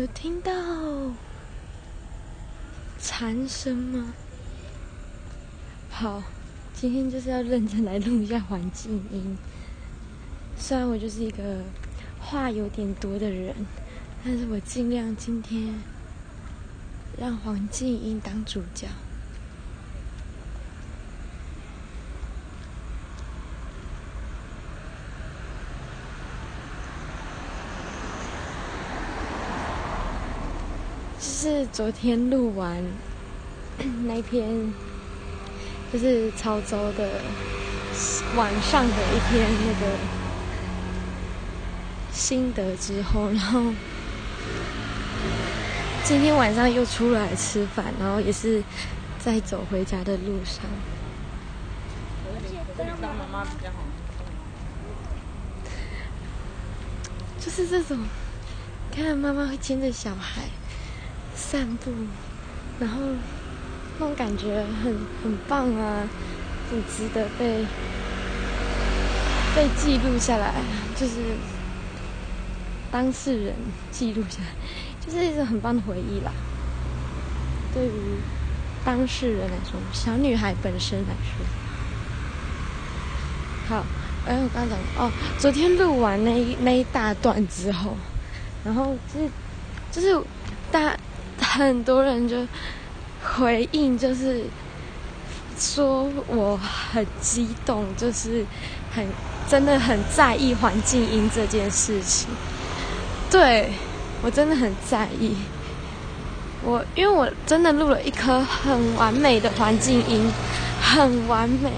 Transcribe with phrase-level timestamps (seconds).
[0.00, 0.50] 有听到
[2.98, 4.14] 蝉声吗？
[5.90, 6.22] 好，
[6.72, 9.36] 今天就是要认真来录一下环境音。
[10.56, 11.58] 虽然我就是一个
[12.18, 13.54] 话有点多的人，
[14.24, 15.74] 但是我尽量今天
[17.18, 18.88] 让环境音当主角。
[31.42, 32.84] 就是昨天录完
[34.04, 34.74] 那篇，
[35.90, 37.22] 就是潮州的
[38.36, 39.96] 晚上的一篇那个
[42.12, 43.72] 心得之后，然后
[46.04, 48.62] 今天晚上又出来吃饭，然后也是
[49.18, 50.62] 在走回家的路上。
[52.76, 53.76] 当妈妈比较好。
[57.38, 57.96] 就是这种，
[58.94, 60.42] 看妈妈会牵着小孩。
[61.40, 61.90] 散步，
[62.78, 63.00] 然后
[63.98, 66.06] 那种感觉很很棒啊，
[66.70, 67.66] 很值得被
[69.56, 70.54] 被记录下来，
[70.94, 71.14] 就是
[72.92, 73.54] 当事人
[73.90, 74.54] 记录下来，
[75.04, 76.30] 就是一种很棒的回忆啦。
[77.74, 77.90] 对于
[78.84, 81.44] 当事人来说，小女孩本身来说，
[83.68, 83.84] 好，
[84.24, 87.96] 哎，我刚讲哦，昨天录完那一那一大段之后，
[88.64, 89.28] 然后就是
[89.90, 90.24] 就是
[90.70, 90.96] 大。
[91.52, 92.46] 很多人就
[93.20, 94.44] 回应，就是
[95.58, 98.46] 说我很激动，就是
[98.94, 99.04] 很
[99.48, 102.28] 真的很在意环境音这件事情。
[103.28, 103.72] 对
[104.22, 105.34] 我真的很在意，
[106.62, 110.30] 我因为我真的录了一颗很完美的环境音，
[110.80, 111.72] 很完美。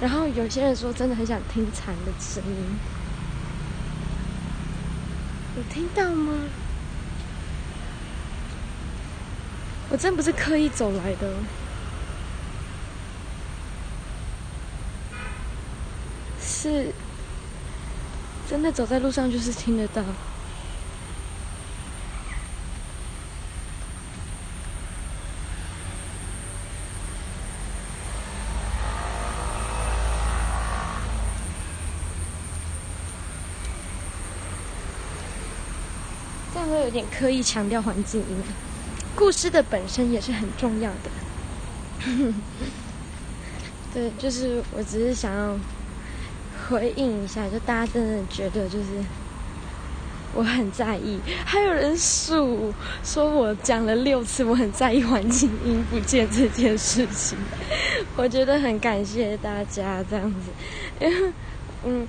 [0.00, 2.78] 然后有些人说，真的很想听蝉的声音。
[5.58, 6.34] 有听到吗？
[9.90, 11.34] 我真不是刻意走来的，
[16.40, 16.92] 是
[18.48, 20.04] 真的走在路上就是听得到。
[36.70, 38.42] 会有点刻意强调环境音，
[39.16, 41.10] 故事的本身也是很重要的。
[43.92, 45.58] 对，就是我只是想要
[46.68, 48.86] 回应一下，就大家真的觉得就是
[50.34, 57.36] 我很在意，还有人数说我讲了六次我很在意环境音不见这件事情，
[58.14, 60.50] 我觉得很感谢大家这样子，
[61.00, 61.32] 因 为
[61.84, 62.06] 嗯，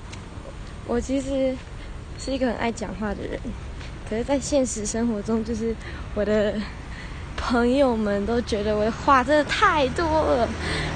[0.86, 1.56] 我其实
[2.20, 3.40] 是一个很爱讲话的人。
[4.10, 5.76] 可是，在现实生活中，就是
[6.16, 6.56] 我的
[7.38, 10.50] 朋友们都觉得我的话真的太多了，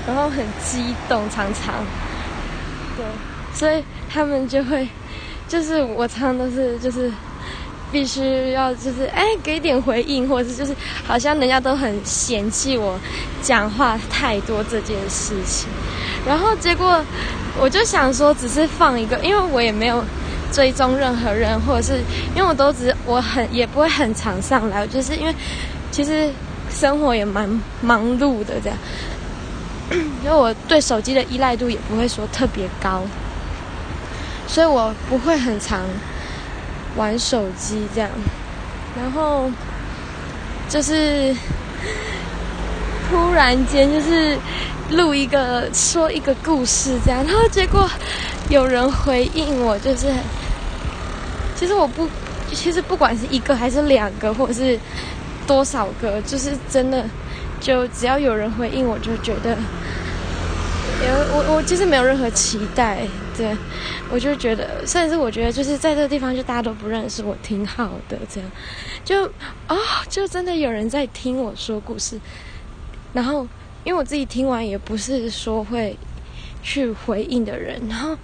[0.08, 1.76] 然后很激动，常常，
[2.98, 3.06] 对，
[3.54, 4.90] 所以他们就会，
[5.48, 7.12] 就是我常常都是就是
[7.92, 10.76] 必须要就是哎给点回应，或者就是
[11.06, 13.00] 好像人家都很嫌弃我
[13.44, 15.70] 讲话太多这件事情，
[16.26, 17.00] 然后结果
[17.62, 20.04] 我就想说，只是放一个，因为我也没有。
[20.54, 22.00] 追踪任何人，或者是
[22.36, 25.34] 因为我都只我很也不会很常上来，就是因为
[25.92, 26.32] 其实
[26.70, 27.50] 生活也蛮
[27.82, 28.78] 忙碌的这样，
[30.24, 33.02] 因为我对手机的依赖度也不会说特别高，
[34.48, 35.82] 所以我不会很常
[36.96, 38.10] 玩手机这样，
[38.96, 39.50] 然后
[40.70, 41.36] 就是
[43.10, 44.38] 突然间就是
[44.92, 47.90] 录一个说一个故事这样，然后结果
[48.50, 50.14] 有人回应我，就是。
[51.56, 52.10] 其实我不，
[52.52, 54.78] 其实不管是一个还是两个，或者是
[55.48, 57.06] 多少个，就是真的，
[57.60, 59.56] 就只要有人回应，我就觉得，
[61.06, 63.08] 有我我其实没有任何期待，
[63.38, 63.56] 对，
[64.12, 68.52] 我就觉得，甚至我觉得就是在这个地方，就大家都不认识我，挺好的，这样，
[69.06, 69.26] 就
[69.68, 69.78] 啊，
[70.10, 72.20] 就真的有人在听我说故事，
[73.14, 73.48] 然后
[73.84, 75.98] 因为我自己听完也不是说会
[76.62, 78.18] 去回应的人，然后。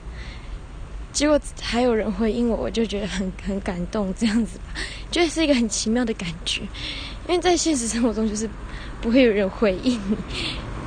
[1.12, 4.80] 结果还有人回应我，我就觉得很很感动，这样子吧，
[5.12, 6.62] 就是一个很奇妙的感觉。
[7.28, 8.50] 因为在现实生活中，就是
[9.02, 10.18] 不会有人回应你，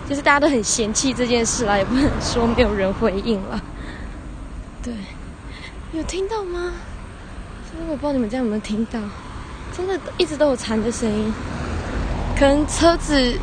[0.08, 3.62] 就是大家都很嫌弃这件事啦，也不能说没有人回应了。
[4.82, 4.92] 对，
[5.92, 6.72] 有听到吗？
[7.88, 9.00] 我不知道你们这样有没有听到，
[9.76, 11.32] 真的一直都有蝉的声音，
[12.38, 13.38] 可能车子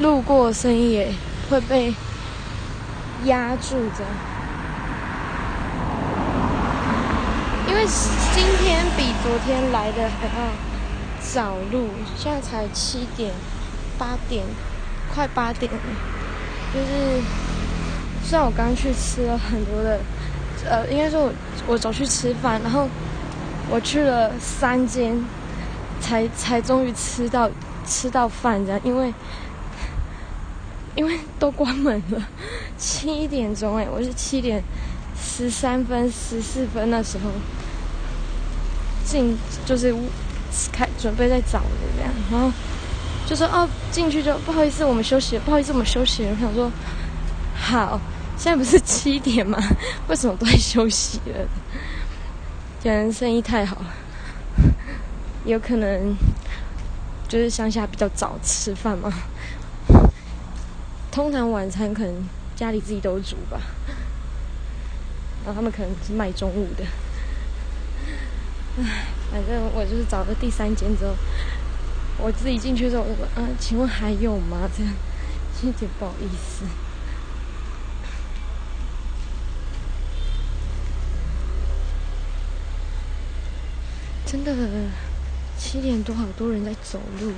[0.00, 1.12] 路过声音也
[1.50, 1.94] 会被
[3.24, 4.04] 压住着。
[7.72, 10.52] 因为今天比昨天来的还要
[11.18, 11.88] 早路，
[12.18, 13.32] 现在才七点
[13.98, 14.44] 八点，
[15.14, 15.78] 快八点了。
[16.74, 17.22] 就是
[18.22, 19.98] 虽然我刚去吃了很多的，
[20.68, 21.32] 呃，应该说我
[21.68, 22.86] 我走去吃饭，然后
[23.70, 25.24] 我去了三间，
[25.98, 27.50] 才才终于吃到
[27.86, 29.14] 吃到饭这样，因为
[30.94, 32.22] 因为都关门了，
[32.76, 34.62] 七点钟哎，我是七点。
[35.24, 37.30] 十三分、十四分那时候
[39.12, 39.36] 进，
[39.66, 39.94] 就是
[40.72, 42.50] 开准备在找的这样，然后
[43.26, 46.24] 就说哦，进去就不好意思，我们休息，不好意思，我们休息。
[46.24, 46.70] 我想说，
[47.54, 48.00] 好，
[48.38, 49.62] 现在不是七点吗？
[50.08, 51.46] 为什么都在休息了？
[52.82, 53.86] 可能生意太好了，
[55.44, 56.16] 有可能
[57.28, 59.12] 就是乡下比较早吃饭嘛。
[61.10, 62.26] 通常晚餐可能
[62.56, 63.60] 家里自己都煮吧。
[65.44, 66.84] 然后他们可能是卖中午的，
[68.78, 71.14] 唉，反正我就是找了第三间之后，
[72.18, 74.92] 我自己进去之后，我就说：“嗯，请问还有吗？”这样，
[75.62, 76.64] 有点不好意思。
[84.24, 84.56] 真的，
[85.58, 87.32] 七点多，好多人在走路。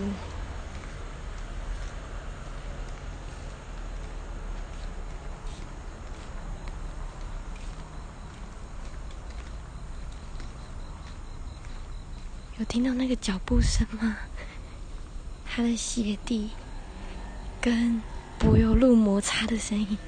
[12.58, 14.16] 有听到那个脚步声吗？
[15.44, 16.50] 他的鞋底
[17.60, 18.00] 跟
[18.38, 19.98] 柏油路摩擦的声音。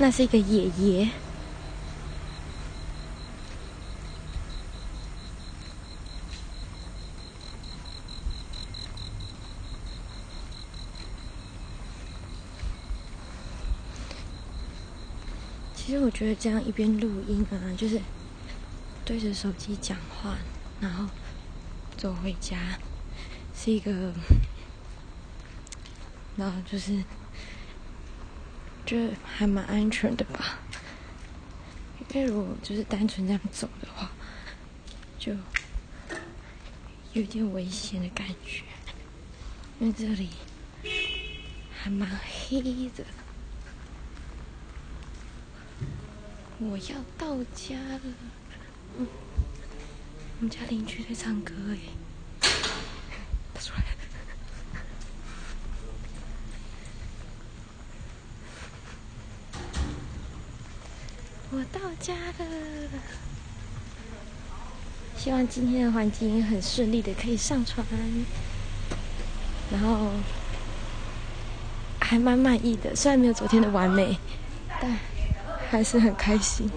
[0.00, 1.08] 那是一个爷爷。
[15.88, 17.98] 其实我觉得这样一边录音啊，就是
[19.06, 20.36] 对着手机讲话，
[20.82, 21.08] 然后
[21.96, 22.78] 走回家，
[23.56, 24.12] 是一个，
[26.36, 27.02] 然后就是
[28.84, 30.58] 觉得还蛮安全的吧。
[32.10, 34.10] 因为如果就是单纯这样走的话，
[35.18, 35.32] 就
[37.14, 38.62] 有点危险的感觉，
[39.80, 40.28] 因为这里
[41.82, 43.02] 还蛮黑的。
[46.60, 48.00] 我要到家了，
[48.98, 49.06] 嗯，
[50.38, 51.78] 我们家邻居在唱歌哎，
[53.54, 53.84] 他出来，
[61.52, 62.44] 我到家了，
[65.16, 67.86] 希望今天的环境很顺利的可以上传，
[69.70, 70.10] 然后
[72.00, 74.18] 还蛮满意的，虽然没有昨天的完美，
[74.80, 74.98] 但。
[75.70, 76.70] 还是很开心。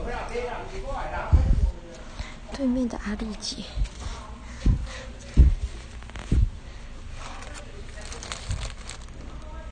[2.56, 3.64] 对面的阿丽姐。